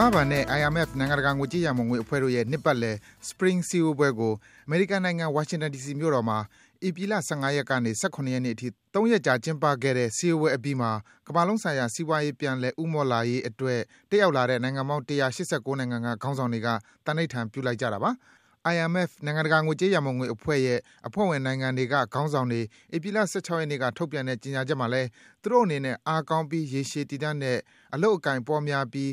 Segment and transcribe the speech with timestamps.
[0.00, 2.96] ဘာ့ဘဏ်နဲ့ IMF နိုင်ငံတကာ ငွေကြေးရန်ပုံငွေအဖွဲ့တို့ရဲ့ နှစ်ပတ်လည်
[3.28, 4.34] Spring စည်းဝေးပွဲကို
[4.66, 6.38] အမေရိကန်နိုင်ငံ၊ဝါရှင်တန်ဒီစီမြို့တော်မှာ
[6.86, 10.90] ဧပြီလ ၁၅ ရက်ကနေ ၁၇ ရက်နေ့အထိ ၃ ရက်ကြာ ကျင်းပခဲ့တဲ့ စည်းဝေးပွဲအပြီးမှာ
[11.26, 13.80] ကမ္ဘာလုံးဆိုင်ရာ စီးပွားရေး ပြန်လည် ဦးမော့လာရေးအတွက်
[14.10, 16.68] တက်ရောက်လာတဲ့ နိုင်ငံပေါင်း ၁၈၉ နိုင်ငံက ခေါင်းဆောင်တွေက
[17.06, 18.10] သန္နိဋ္ဌာန် ပြုလိုက်ကြတာပါ။
[18.74, 22.60] IMF နိုင်ငံတကာ ငွေကြေးရန်ပုံငွေအဖွဲ့ရဲ့ အဖွဲ့ဝင်နိုင်ငံတွေက ခေါင်းဆောင်တွေ
[22.94, 25.08] ဧပြီလ ၁၆ ရက်နေ့က ထုတ်ပြန်တဲ့ ကြေညာချက်မှာလည်း
[25.42, 27.56] သူတို့အနေနဲ့ အားကောင်းပြီး ရေရှည်တည်တံ့တဲ့၊
[27.94, 29.12] အလုပ်အကိုင်ပေါများပြီး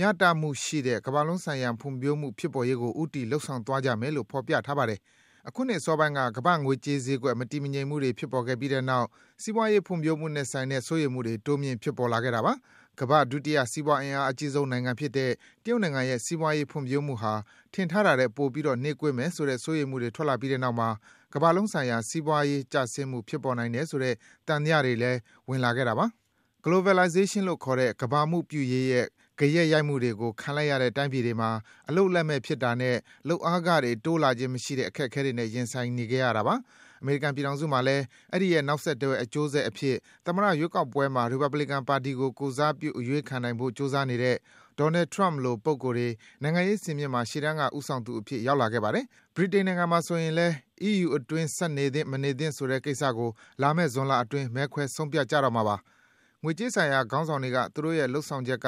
[0.00, 5.00] မျှတမှုရှိတဲ့ ကမ္ဘာလုံးဆိုင်ရာ ဖွံ့ဖြိုးမှုဖြစ်ပေါ်ရေးကို ဦးတည် လုပ်ဆောင်သွားကြမယ်လို့ ဖော်ပြထားပါတယ်။
[5.48, 9.06] အခုနှစ်အစောပိုင်းက ကမ္ဘာ့ငွေကြေးဈေးကွက် မတည်မငြိမ်မှုတွေ ဖြစ်ပေါ်ခဲ့ပြီးတဲ့နောက်
[9.42, 12.52] စီးပွားရေးဖွံ့ဖြိုးမှုနဲ့ဆိုင်တဲ့ စိုးရိမ်မှုတွေ တိုးမြင့် ဖြစ်ပေါ်လာခဲ့တာပါ။
[13.00, 15.30] ကမ္ဘာ့ ဒုတိယ စီးပွားအင်အားအကြီးဆုံးနိုင်ငံဖြစ်တဲ့
[15.64, 17.32] တရုတ်နိုင်ငံရဲ့ စီးပွားရေးဖွံ့ဖြိုးမှုဟာ
[17.74, 20.88] ထင်ထားတာထက် ပိုပြီးနှေးကွေးမယ်ဆိုတဲ့ စိုးရိမ်မှုတွေ ထွက်လာပြီးတဲ့နောက်မှာ
[21.34, 24.14] ကမ္ဘာလုံးဆိုင်ရာ စီးပွားရေးကျဆင်းမှု ဖြစ်ပေါ်နိုင်တယ်ဆိုတဲ့
[24.48, 25.18] သံသယတွေလည်း
[25.48, 26.06] ဝင်လာခဲ့တာပါ။
[26.64, 29.06] Globalization လို့ခေါ်တဲ့ ကမ္ဘာမှုပြုရေးရဲ့
[29.38, 31.50] ဂယက်ရိုက်မှုတွေကို ခံလိုက်ရတဲ့ တိုင်းပြည်တွေမှာ
[31.88, 32.96] အလုပ်လက်မဲ့ဖြစ်တာနဲ့
[33.28, 36.54] လုပ်အားခတွေ တိုးလာခြင်းမရှိတဲ့ အခက်အခဲတွေနဲ့ ရင်ဆိုင်နေခဲ့ရတာပါ။
[37.00, 44.36] အမေရိကန်ပြည်ထောင်စုမှာလည်း အဲဒီရဲ့ နောက်ဆက်တွဲ အကျိုးဆက်အဖြစ် သမ္မတရွေးကောက်ပွဲမှာ ရီပတ်ဘလီကန်ပါတီကို ကိုယ်စားပြု အရွေးခံနိုင်ဖို့ ကြိုးစားနေတဲ့
[44.78, 46.08] Donald Trump လို ပုဂ္ဂိုလ်တွေ
[46.42, 49.04] နိုင်ငံရေးစင်မြင့်မှာ ရှေ့တန်းက ဦးဆောင်သူအဖြစ် ရောက်လာခဲ့ပါတယ်။
[49.36, 53.30] ဗြိတိန်နိုင်ငံမှာဆိုရင်လည်းအီးယူအတွင်း ဆက်နေသင့် မနေသင့်ဆိုတဲ့ကိစ္စကို
[53.62, 55.76] လာမယ့် ဇွန်လအတွင်း မဲခွဲ ဆုံးဖြတ်ကြတော့မှာပါ။
[56.44, 58.66] ငွေကြေးဆိုင်ရာ ခေါင်းဆောင်တွေက သူတို့ရဲ့ လုပ်ဆောင်ချက်က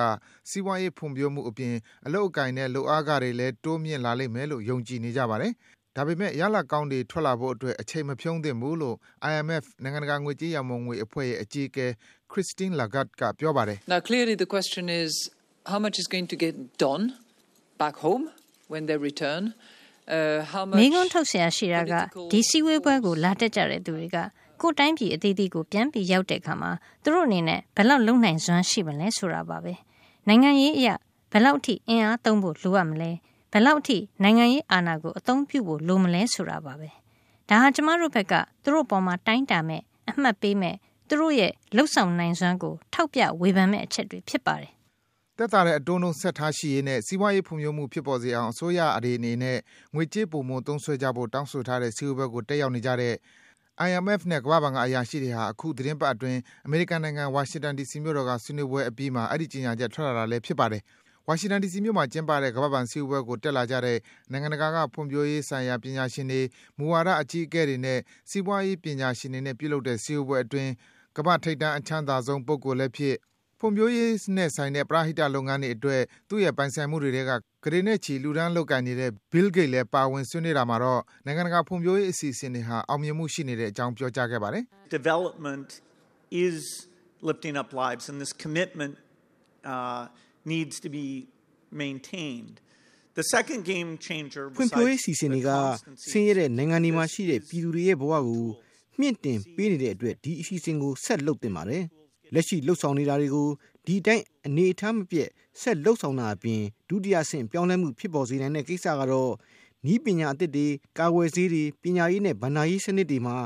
[0.51, 1.75] စီးပွားရေး ဖွံ့ဖြိုးမှုအပြင်
[2.07, 5.53] အလုပ်အကိုင်နဲ့ လုပ်အားခတွေလည်း တိုးမြင့်လာလိမ့်မယ်လို့ ယုံကြည်နေကြပါတယ်။
[5.97, 8.97] ဒါပေမယ့် ရလဒ်ကောင်းတွေ ထွက်လာဖို့အတွက် အချိန်မဖြုန်းသင့်ဘူးလို့
[9.31, 11.87] IMF နိုင်ငံတကာ ငွေကြေးရန်ပုံငွေအဖွဲ့ရဲ့ အကြီးအကဲ
[12.33, 13.79] Christine Lagarde က ပြောပါတယ်။
[20.79, 21.93] “မေးခွန်းထုတ်စရာရှိတာက
[22.33, 24.19] ဒီစည်းဝေးပွဲကို လာတက်ကြတဲ့သူတွေက
[24.61, 26.71] ကိုယ့်တိုင်းပြည်အသီးသီးကိုပြန်ရောက်တဲ့အခါမှာ
[27.03, 29.75] သူတို့အနေနဲ့ဘယ်လောက်လုပ်နိုင်စွမ်းရှိမလဲဆိုတာပါပဲ။
[30.29, 30.89] နိုင်ငံရေးအရ
[31.33, 33.11] ဘယ်လောက်အထိအင်အားသုံးဖို့လိုအပ်မလဲ၊
[33.53, 36.89] ဘယ်လောက်အထိနိုင်ငံရေးအာဏာကိုအသုံးပြုဖို့လိုမလဲဆိုတာပါပဲ။
[37.49, 40.77] ဒါဟာကျမတို့ဘက်ကသူတို့အပေါ်တိုင်းတာမယ့်၊အမှတ်ပေးမယ့်၊
[41.09, 44.73] သူတို့ရဲ့လုပ်ဆောင်နိုင်စွမ်းကိုထောက်ပြဝေဖန်မယ့်အချက်တွေဖြစ်ပါတယ်။”
[45.39, 49.59] သက်သာတဲ့အတိုးနှုန်းဆက်ထားရှိရေးနဲ့စီးပွားရေးဖွံ့ဖြိုးမှုဖြစ်ပေါ်စေအောင်အစိုးရတွေအနေနဲ့
[49.95, 53.15] ငွေကြေးပိုမိုသုံးစွဲကြဖို့တောင်းဆိုထားတဲ့စည်းဝေးပွဲကိုတက်ရောက်နေကြတဲ့
[53.89, 60.83] IMF နဲ့ ကမ္ဘာ့ဘဏ်က အရာရှိတွေဟာ အခုသီတင်းပတ်အတွင်း အမေရိကန်နိုင်ငံ၊ဝါရှင်တန် ဒီစီမြို့တော်က ဆွေးနွေးပွဲအပြီးမှာ အဲဒီ ကြေညာချက် ထွက်လာတာလည်း ဖြစ်ပါတယ်။
[61.27, 63.99] ဝါရှင်တန် ဒီစီမြို့မှာ ကျင်းပတဲ့ ကမ္ဘာ့ဘဏ် စည်းဝေးပွဲကို တက်လာကြတဲ့
[64.31, 66.41] နိုင်ငံတကာက ဖွံ့ဖြိုးရေးဆိုင်ရာ ပညာရှင်တွေ၊
[66.79, 67.99] မူဝါဒ အကြီးအကဲတွေနဲ့
[68.31, 70.71] စီးပွားရေးပညာရှင်တွေနဲ့ ပြုလုပ်တဲ့ စည်းဝေးပွဲအတွင်း
[71.17, 73.15] ကမ္ဘာ့ ထိပ်တန်း အချမ်းသာဆုံး ပုဂ္ဂိုလ်လည်းဖြစ်၊
[73.61, 77.31] ဖွံ့ဖြိုးရေးနဲ့ဆိုင်တဲ့ ပရဟိတလုပ်ငန်းတွေအတွက် သူ့ရဲ့ ပိုင်ဆိုင်မှုတွေထဲက
[77.65, 84.63] ကုဋေနဲ့ချီ လှူဒါန်းလုပ်ကိုင်နေတဲ့ Bill Gates လည်း ပါဝင်ဆွေးနွေးတာမှာတော့ နိုင်ငံတကာ ဖွံ့ဖြိုးရေးအစီအစဉ်တွေဟာ အောင်မြင်မှုရှိနေတဲ့အကြောင်း ပြောကြားခဲ့ပါတယ်။
[94.57, 95.51] “ဖွံ့ဖြိုးရေးအစီအစဉ်တွေက
[96.11, 98.45] ဆင်းရဲတဲ့နိုင်ငံတွေမှာရှိတဲ့ ပြည်သူတွေရဲ့ဘဝကို
[99.01, 101.85] မြှင့်တင်ပေးနေတဲ့အတွက် ဒီအစီအစဉ်ကို ဆက်လုပ်သင့်ပါတယ်။
[102.35, 103.49] လက်ရှိလုပ်ဆောင်နေတာတွေကို
[103.87, 105.29] ဒီအတိုင်းအနေအထားမပျက်
[105.61, 109.33] ဆက်လုပ်ဆောင်တာအပြင်ဒုတိယအဆင့်ပြောင်းလဲမှုဖြစ်ပေါ်စေနိုင်တဲ့ကိစ္စကတော့
[109.87, 110.67] နည်းပညာအသစ်တွေ၊
[110.99, 113.37] ကာကွယ်ဆေးတွေ၊ပညာရေးနဲ့ဘဏ္ဍာရေးစနစ်တွေမှာ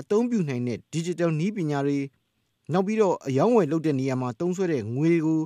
[0.00, 1.98] အသုံးပြုနိုင်တဲ့ Digital နည်းပညာတွေ၊
[2.72, 5.40] နောက်ပြီးတော့အရောင်းအဝယ်လုပ်တဲ့နေရာမှာသုံးစွဲတဲ့ငွေတွေကို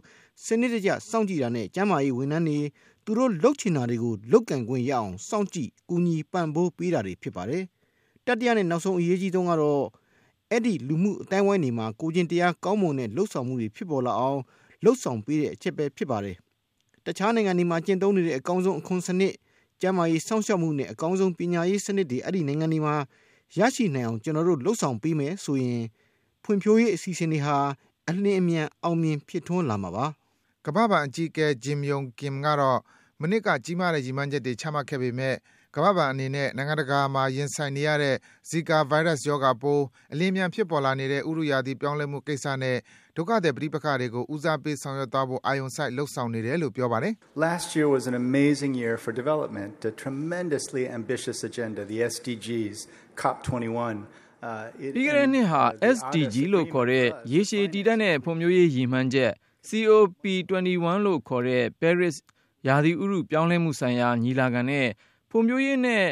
[0.44, 2.58] စံနစ်တကျစောင့်ကြည့်တာနဲ့ကျန်းမာရေးဝန်ထမ်းတွေ
[3.04, 7.62] သူတို့လုပ်ချင်တာတွေကိုလုပ်ကိုင်ခွင့်ရအောင်စောင့်ကြည့်ကူညီပံ့ပိုးပေးတာတွေဖြစ်ပါတယ်။
[8.26, 9.84] တတိယနဲ့နောက်ဆုံးအရေးအကြီးဆုံးကတော့
[10.52, 14.40] အဲဒီလူမှုအသိုင်းဝိုင်းတွေမှာကိုယ်ကျင့်တရားကောင်းမွန်တဲ့လုပ်ဆောင်မှုတွေဖြစ်ပေါ်လာအောင်
[14.84, 16.36] လုပ်ဆောင်ပေးတဲ့အချက်ပဲဖြစ်ပါတယ်။
[17.04, 19.32] တခြားနိုင်ငံတွေမှာကျင့်သုံးနေတဲ့အကောင်းဆုံးအခွန်စံနစ်၊
[19.80, 22.94] ကျန်းမာရေးစောင့်ရှောက်မှုနဲ့အကောင်းဆုံးပညာရေးစနစ်တွေအဲဒီနိုင်ငံတွေမှာ
[23.58, 25.82] ရရှိနိုင်အောင်ကျနော်တို့လုပ်ဆောင်ပေးမယ်ဆိုရင်
[26.44, 27.56] ဖွံ့ဖြိုးရေးအစီအစဉ်တွေဟာ
[28.08, 30.06] အလျင်အမြန်အောင်မြင်ဖြစ်ထွန်းလာမှာပါ။”
[30.66, 32.80] ကမ္ဘာ့ဘဏ်အကြီးအကဲ Jim Yong Kim ကတော့
[33.20, 35.36] မနှစ်ကကြီးမားတဲ့ရည်မှန်းချက်တွေချမှတ်ခဲ့ပေမယ့်
[35.76, 38.16] ကမ္ဘာ့ဘဏ်အနေနဲ့ နိုင်ငံတကာမှာ ရင်ဆိုင်နေရတဲ့
[38.48, 39.82] ဇီကာဗိုင်းရပ်စ်ရောဂါပိုး၊
[40.12, 42.76] အလျင်အမြန်ဖြစ်ပေါ်လာနေတဲ့ ဥတုရာသီပြောင်းလဲမှုကိစ္စနဲ့
[43.16, 47.12] ဒုက္ခသည်ပဋိပက္ခတွေကို ဦးစားပေးဆောင်ရွက်သွားဖို့ အာရုံစိုက် လုပ်ဆောင်နေတယ်လို့ ပြောပါတယ်။
[54.94, 55.62] “ပြီးခဲ့တဲ့နှစ်ဟာ
[55.96, 59.32] SDG လို့ခေါ်တဲ့ ရေရှည်တည်တံ့တဲ့ ဖွံ့ဖြိုးရေးရည်မှန်းချက်၊
[59.68, 62.14] COP21 လို့ခေါ်တဲ့ ပဲရစ်
[62.68, 64.86] ရာသီဥတုပြောင်းလဲမှုဆိုင်ရာ ညီလာခံနဲ့
[65.30, 66.04] ဖွံ့ဖြိုးရေးနဲ့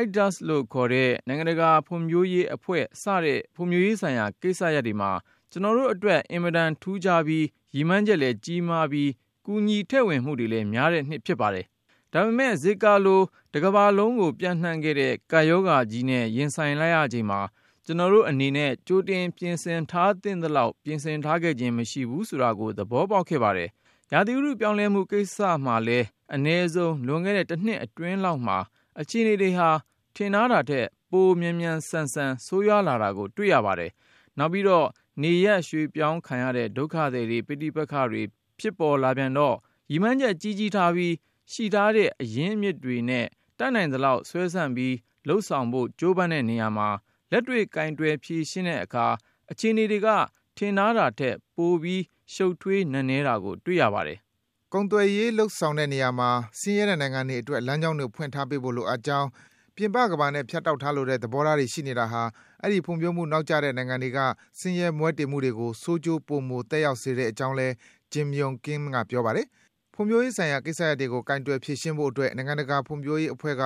[0.00, 5.10] IDUS လို့ခေါ်တဲ့ နိုင်ငံတကာဖွံ့ဖြိုးရေးအဖွဲ့ စတဲ့ ဖွံ့ဖြိုးရေးဆိုင်ရာ ကိစ္စရပ်တွေမှာ
[5.50, 9.10] ကျနော်တို့အတွက် အင်မတန်ထူးခြားပြီး ရည်မှန်းချက်လည်းကြီးမားပြီး
[9.46, 11.66] ကူညီထည့်ဝင်မှုတွေလည်း များတဲ့နှစ်ဖြစ်ပါတယ်။
[12.12, 13.22] ဒါပေမယ့်ဇီကာလို
[13.54, 17.40] တကမ္ဘာလုံးကို ပျံ့နှံ့ခဲ့တဲ့ ကပ်ရောဂါကြီးနဲ့ ရင်ဆိုင်လိုက်ရချိန်မှာ
[17.84, 23.70] ကျနော်တို့အနေနဲ့ ကြိုတင်ပြင်ဆင်ထားသင့်သလောက် ပြင်ဆင်ထားခဲ့ခြင်း မရှိဘူးဆိုတာကို သဘောပေါက်ခဲ့ပါတယ်။
[24.12, 28.58] ရာသီဥတုပြောင်းလဲမှု ကိစ္စမှာလည်းအ ਨੇ ဆုံး လွန်ခဲ့တဲ့တစ်နှစ်အတွင်းလောက်မှာ
[29.00, 29.70] အခြေအနေတွေဟာ
[30.16, 33.90] ထင်ထားတာထက် ပိုမြန်မြန်ဆန်ဆန် ဆိုးရွားလာတာကို တွေ့ရပါတယ်။
[34.38, 34.86] နောက်ပြီးတော့
[35.22, 38.22] နေရက်ရွှေ့ပြောင်းခံရတဲ့ ဒုက္ခသည်တွေပိဋိပက္ခတွေ
[38.58, 39.56] ဖြစ်ပေါ်လာပြန်တော့
[39.90, 41.14] ရည်မှန်းချက်ကြီးကြီးထားပြီး
[41.52, 43.26] ရှိထားတဲ့ အရင်းအမြစ်တွေနဲ့
[43.58, 44.96] တတ်နိုင်သလောက် ဆွဲဆန့်ပြီး
[45.26, 46.88] လှုပ်ဆောင်ဖို့ ကြိုးပမ်းတဲ့နေရာမှာ
[47.30, 49.06] လက်တွေ့ကင်တွယ် ဖြည့်ရှင်းတဲ့အခါ
[49.50, 50.08] အခြေအနေတွေက
[50.56, 54.18] ထင်သားတာထက် ပိုပြီး ရှုပ်ထွေးနက်နဲတာကို တွေ့ရပါတယ်။
[54.72, 56.30] ကုန်သွယ်ရေးလှုပ်ဆောင်တဲ့နေရာမှာ
[56.60, 59.28] ဆင်းရဲတဲ့နိုင်ငံတွေအတွက် လမ်းကြောင်းတွေ ဖွင့်ထားပေးဖို့ လိုအပ်ကြောင်း
[59.76, 62.22] ပြင်ပကမ္ဘာနဲ့ ဖြတ်တောက်ထားလိုတဲ့ သဘောထားတွေ ရှိနေတာဟာ
[62.62, 64.18] အဲဒီ ဖွံ့ဖြိုးမှုနောက်ကျတဲ့ နိုင်ငံတွေက
[64.60, 67.68] ဆင်းရဲမွဲတေမှုတွေကို ဆိုးကျိုး ပိုမိုတက်ရောက်စေတဲ့အကြောင်းလဲ
[68.12, 69.46] Jim Yong Kim က ပြောပါတယ်။
[69.94, 73.64] ဖွံ့ဖြိုးရေးဆိုင်ရာ ကိစ္စရပ်တွေကိုကင်တွယ် ဖြေရှင်းဖို့အတွက် နိုင်ငံတကာ ဖွံ့ဖြိုးရေးအဖွဲ့က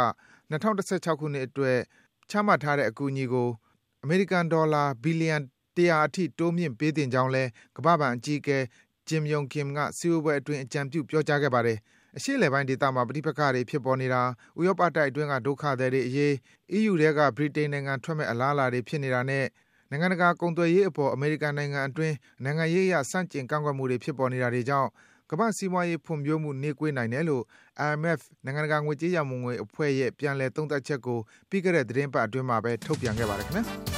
[0.50, 1.78] 2016ခုနှစ်အတွက်
[2.30, 3.48] ချမှတ်ထားတဲ့ အကူအညီကို
[4.02, 5.36] အမေရိကန်ဒေါ်လာ ဘီလီယံ
[5.76, 8.58] 100အထိ တိုးမြှင့်ပေးသင့်ကြောင်းလည်း ကမ္ဘာ့ဘဏ်အကြီးအကဲ
[9.08, 11.78] Jim Yong Kim က စည်းဝေးပွဲအတွင်း အကြံပြု ပြောကြားခဲ့ပါတယ်။
[12.16, 14.22] အရှေ့အလယ်ပိုင်းဒေသမှာ ပဋိပက္ခတွေ ဖြစ်ပေါ်နေတာ၊
[14.60, 16.32] ဥရောပတိုက်အတွင်းက ဒုက္ခသည်တွေအရေး၊
[16.78, 19.44] EU ထဲက ဗြိတိန်နိုင်ငံထွက်မယ့် အလားအလာတွေ ဖြစ်နေတာနဲ့
[19.90, 24.88] နိုင်ငံတကာ ကုန်သွယ်ရေးအပေါ် အမေရိကန်နိုင်ငံအတွင်း နိုင်ငံရေးအရ ဆန့်ကျင် ကန့်ကွက်မှုတွေ ဖြစ်ပေါ်နေတာတွေကြောင့်
[25.30, 27.42] ကမ္ဘာ့စီးပွားရေး ဖွံ့ဖြိုးမှု နှေးကွေးနိုင်တယ်လို့
[27.88, 31.18] IMF နိုင်ငံတကာ ငွေကြေးရန်ပုံငွေအဖွဲ့ရဲ့ ပြန်လည် သုံးသပ်ချက်ကို
[31.48, 33.93] ပြီးခဲ့တဲ့ သီတင်းပတ်အတွင်းမှာပဲ ထုတ်ပြန်ခဲ့ပါတယ်ခင်ဗျာ